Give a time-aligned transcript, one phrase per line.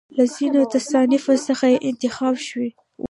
[0.17, 2.69] له ځینو تصانیفو څخه یې انتخاب شوی.